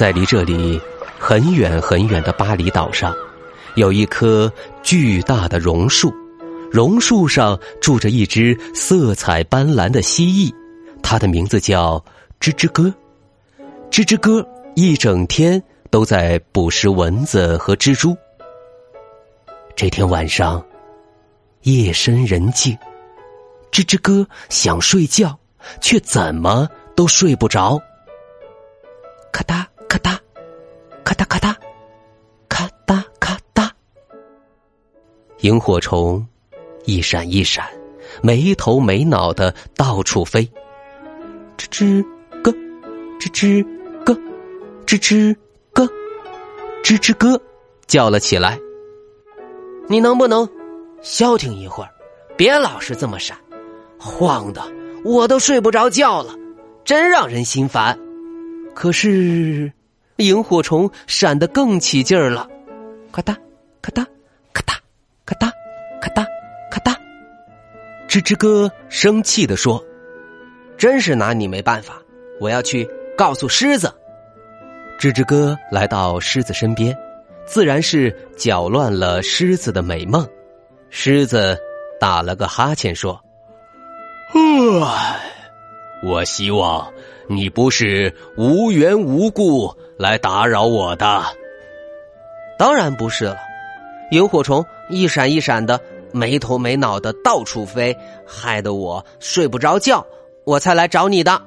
[0.00, 0.80] 在离这里
[1.18, 3.14] 很远很远的巴厘岛上，
[3.74, 4.50] 有一棵
[4.82, 6.10] 巨大的榕树，
[6.72, 10.50] 榕树上住着一只色彩斑斓的蜥蜴，
[11.02, 12.02] 它的名字叫
[12.40, 12.84] 吱吱哥。
[13.90, 14.42] 吱吱哥
[14.74, 18.16] 一整天都在捕食蚊子和蜘蛛。
[19.76, 20.64] 这天晚上，
[21.64, 22.74] 夜深人静，
[23.70, 25.38] 吱吱哥想睡觉，
[25.82, 27.78] 却怎么都睡不着。
[35.40, 36.26] 萤火虫
[36.84, 37.64] 一闪一闪，
[38.22, 40.48] 没头没脑的到处飞。
[41.56, 42.04] 吱吱
[42.42, 42.52] 咯，
[43.18, 43.66] 吱吱
[44.04, 44.16] 咯，
[44.86, 45.36] 吱吱
[45.72, 45.88] 咯，
[46.82, 47.40] 吱吱咯，
[47.86, 48.58] 叫了起来。
[49.88, 50.48] 你能不能
[51.02, 51.90] 消停一会儿，
[52.36, 53.36] 别老是这么闪，
[53.98, 54.62] 晃的
[55.04, 56.34] 我都睡不着觉了，
[56.84, 57.98] 真让人心烦。
[58.74, 59.72] 可是。
[60.16, 62.46] 萤火虫闪得更起劲儿了，
[63.10, 63.34] 咔哒，
[63.80, 64.06] 咔哒，
[68.10, 69.80] 吱吱哥生气的说
[70.76, 72.02] ：“真是拿你没办法，
[72.40, 73.94] 我要去告诉狮子。”
[74.98, 76.92] 吱吱哥来到狮子身边，
[77.46, 80.28] 自然是搅乱了狮子的美梦。
[80.88, 81.56] 狮子
[82.00, 83.22] 打了个哈欠说
[84.34, 85.20] ：“唉，
[86.02, 86.92] 我希望
[87.28, 91.22] 你不是无缘无故。”来打扰我的，
[92.58, 93.36] 当然不是了。
[94.12, 95.78] 萤火虫一闪一闪的，
[96.12, 100.06] 没头没脑的到处飞，害得我睡不着觉，
[100.44, 101.40] 我才来找你的。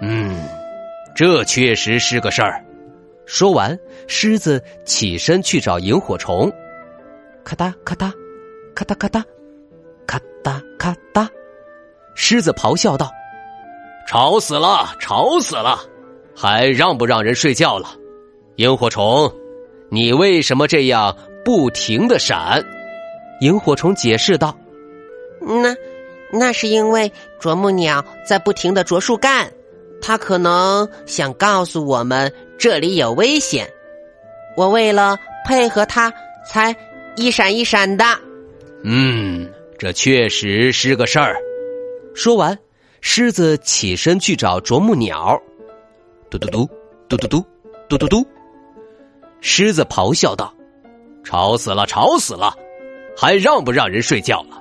[0.00, 0.36] 嗯，
[1.14, 2.62] 这确实是个事儿。
[3.24, 6.52] 说完，狮子起身去找萤火虫。
[7.44, 8.12] 咔嗒咔嗒，
[8.74, 9.22] 咔嗒咔嗒，
[10.06, 11.28] 咔嗒咔嗒。
[12.14, 13.10] 狮子咆哮道
[14.08, 15.78] ：“吵死了，吵死了！”
[16.36, 17.88] 还让不让人睡觉了？
[18.56, 19.32] 萤火虫，
[19.90, 22.64] 你为什么这样不停的闪？
[23.40, 24.56] 萤火虫解释道
[25.40, 25.74] ：“那，
[26.32, 29.50] 那是因为啄木鸟在不停的啄树干，
[30.00, 33.68] 它可能想告诉我们这里有危险。
[34.56, 36.12] 我为了配合它，
[36.48, 36.74] 才
[37.16, 38.04] 一闪一闪的。”
[38.82, 41.36] 嗯，这确实是个事儿。
[42.14, 42.58] 说完，
[43.00, 45.40] 狮子起身去找啄木鸟。
[46.30, 46.68] 嘟嘟嘟，
[47.08, 47.44] 嘟嘟嘟，
[47.88, 48.26] 嘟嘟嘟！
[49.40, 50.52] 狮子咆哮道
[51.22, 52.56] ：“吵死了，吵死了！
[53.16, 54.60] 还让不让人睡觉了？”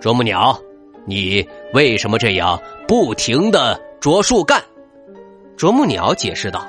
[0.00, 0.58] 啄木鸟，
[1.06, 4.60] 你为什么这样不停的啄树干？
[5.56, 6.66] 啄木鸟解释道：“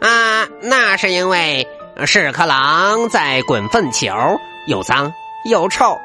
[0.00, 1.66] 啊，那是因为
[2.04, 4.08] 屎壳郎在滚粪球，
[4.66, 5.12] 又脏
[5.48, 5.96] 又臭。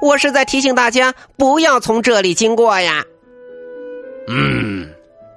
[0.00, 3.04] 我是在提醒大家不要从这里经过呀。”
[4.28, 4.88] 嗯。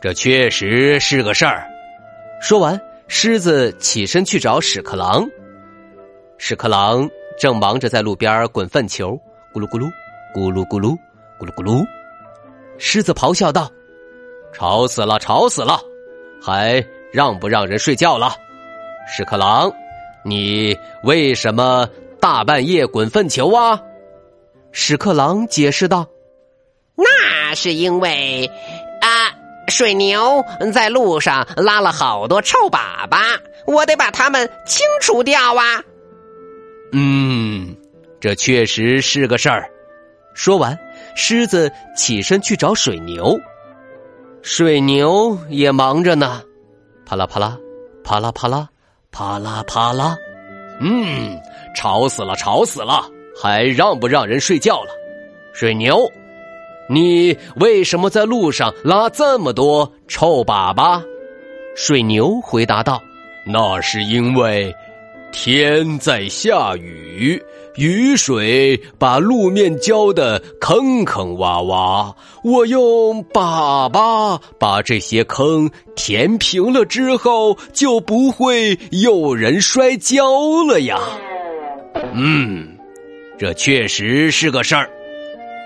[0.02, 1.64] 这确实是个事儿。
[2.42, 5.30] 说完，狮子起身去找屎壳郎。
[6.40, 7.08] 屎壳郎
[7.42, 9.20] 正忙着在路边滚粪球，
[9.52, 9.90] 咕噜咕噜，
[10.32, 10.96] 咕噜咕噜，
[11.40, 11.84] 咕噜咕噜。
[12.78, 13.68] 狮子咆哮道
[14.54, 15.82] ：“吵死了，吵死了！
[16.40, 18.36] 还让不让人睡觉了？”
[19.12, 19.72] 屎壳郎，
[20.24, 23.82] 你为什么大半夜滚粪球啊？
[24.72, 26.06] 屎壳郎解释道
[26.96, 28.46] ：“那是因为
[29.02, 29.34] 啊。”
[29.68, 35.82] 水牛在路上拉了好多臭粑粑，我得把它们清除掉啊！
[36.92, 37.76] 嗯，
[38.20, 39.70] 这确实是个事儿。
[40.34, 40.78] 说完，
[41.16, 43.40] 狮子起身去找水牛。
[44.42, 46.42] 水牛也忙着呢，
[47.06, 47.58] 啪啦啪啦，
[48.04, 48.70] 啪啦啪啦，
[49.12, 50.18] 啪啦啪啦。
[50.80, 51.40] 嗯，
[51.76, 53.06] 吵死了，吵死了！
[53.42, 54.92] 还让不让人睡觉了？
[55.54, 56.12] 水牛。
[56.90, 61.02] 你为什么在路上拉这么多臭粑粑？
[61.76, 63.02] 水牛回答道
[63.46, 64.76] ：“那是因为
[65.32, 67.42] 天在下雨，
[67.76, 72.14] 雨水把路面浇得坑坑洼洼。
[72.44, 80.24] 我用粑粑把这些坑填平了之后，就不会有人摔跤
[80.68, 81.00] 了呀。”
[82.14, 82.78] 嗯。
[83.40, 84.88] 这确实是个事儿。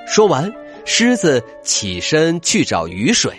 [0.08, 0.50] 说完，
[0.86, 3.34] 狮子起身去找雨水。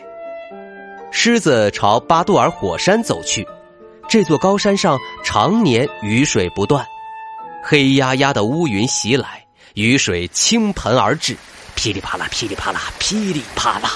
[1.11, 3.47] 狮子朝巴杜尔火山走去，
[4.09, 6.87] 这座高山上常年雨水不断，
[7.63, 9.45] 黑压压的乌云袭来，
[9.75, 11.37] 雨水倾盆而至，
[11.75, 13.91] 噼里啪啦，噼里啪啦，噼里啪啦。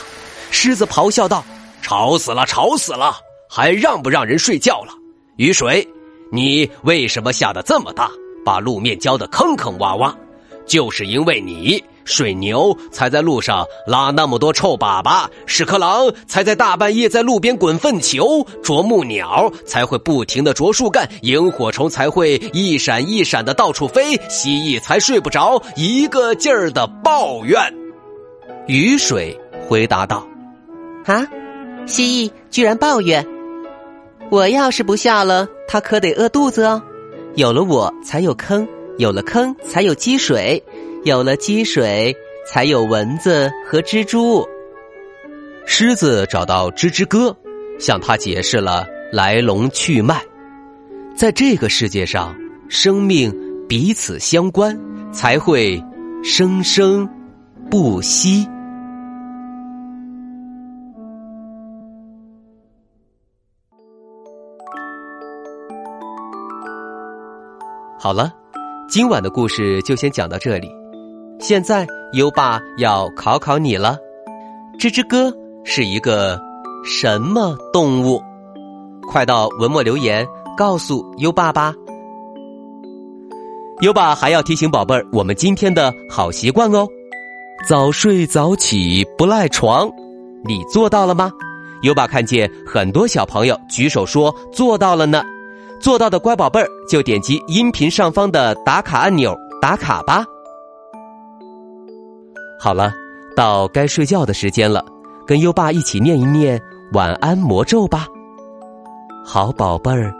[0.50, 1.44] 狮子咆哮道
[1.80, 3.16] ：“吵死了，吵死了！
[3.48, 4.92] 还让不让人睡觉了？
[5.36, 5.86] 雨水，
[6.32, 8.10] 你为什么下的这么大，
[8.44, 10.12] 把路面浇得坑坑洼洼？
[10.66, 27.58] 就是因为你。”水牛才在路上拉那么多臭粑粑，屎壳郎才在大半夜在路边滚粪球，啄木鸟才会不停的啄树干，萤火虫才会一闪一闪的到处飞，蜥蜴才睡不着，一个劲儿的抱怨。
[28.66, 29.38] 雨水
[29.68, 30.26] 回答道
[31.06, 31.26] ：“啊，
[31.86, 33.26] 蜥蜴居然抱怨！
[34.30, 36.80] 我要是不下了，它可得饿肚子哦。
[37.34, 38.66] 有了我才有坑，
[38.98, 40.62] 有了坑才有积水。”
[41.02, 42.14] 有了积水，
[42.46, 44.46] 才有蚊子和蜘蛛。
[45.64, 47.34] 狮子找到吱吱哥，
[47.78, 50.22] 向他解释了来龙去脉。
[51.16, 52.36] 在这个世界上，
[52.68, 53.34] 生命
[53.66, 54.78] 彼此相关，
[55.10, 55.82] 才会
[56.22, 57.08] 生生
[57.70, 58.46] 不息。
[67.98, 68.32] 好了，
[68.88, 70.79] 今晚的故事就先讲到这里。
[71.40, 73.96] 现在优爸要考考你了，
[74.78, 75.32] 吱吱哥
[75.64, 76.38] 是一个
[76.84, 78.22] 什么动物？
[79.08, 81.74] 快到文末留言告诉优爸吧。
[83.80, 86.86] 优爸还要提醒宝贝儿，我们今天的好习惯哦，
[87.66, 89.90] 早睡早起不赖床，
[90.44, 91.32] 你做到了吗？
[91.82, 95.24] 优爸看见很多小朋友举手说做到了呢，
[95.80, 100.22] 做到的乖宝贝儿就点击音频上方的打卡按钮打卡吧。
[102.62, 102.92] 好了，
[103.34, 104.84] 到该睡觉的时间了，
[105.26, 106.60] 跟优爸一起念一念
[106.92, 108.06] 晚安魔咒吧。
[109.24, 110.12] 好宝贝儿，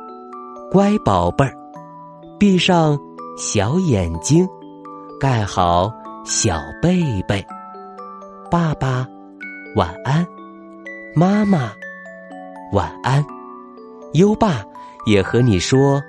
[0.73, 1.53] 乖宝贝儿，
[2.39, 2.99] 闭上
[3.37, 4.49] 小眼睛，
[5.21, 5.93] 盖好
[6.25, 7.45] 小被被。
[8.51, 9.07] 爸爸
[9.77, 10.27] 晚安，
[11.15, 11.71] 妈妈
[12.73, 13.23] 晚安，
[14.15, 14.65] 优爸
[15.05, 16.03] 也和你说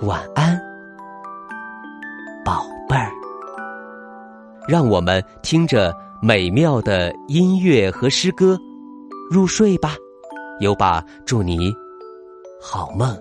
[0.00, 0.58] 晚安，
[2.42, 2.73] 宝。
[4.66, 8.58] 让我们听着美妙的音乐和诗歌
[9.30, 9.94] 入睡吧，
[10.60, 11.72] 优爸祝你
[12.60, 13.14] 好梦，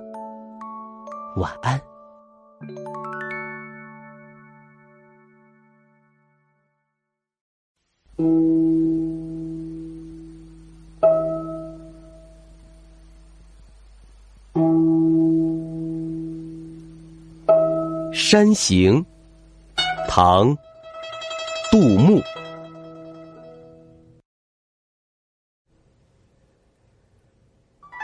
[1.35, 1.79] 晚安。
[18.13, 19.05] 山行，
[20.07, 20.55] 唐。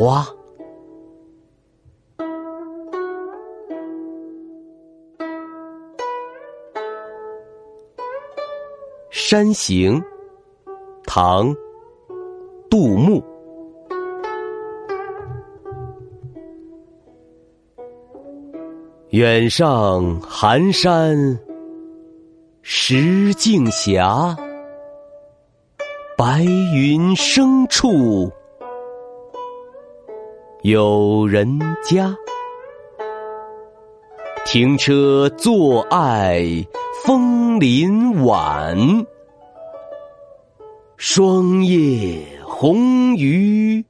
[0.00, 0.26] 花，
[9.10, 10.02] 山行，
[11.04, 11.54] 唐，
[12.70, 13.22] 杜牧。
[19.10, 21.38] 远上寒山。
[22.62, 24.00] 石径斜，
[26.16, 28.32] 白云生处
[30.62, 32.14] 有人家。
[34.44, 36.44] 停车坐爱
[37.04, 38.76] 枫林晚，
[40.96, 43.84] 霜叶红于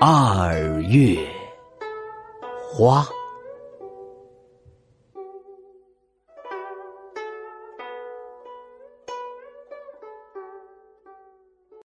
[0.00, 1.18] 二月
[2.70, 3.04] 花。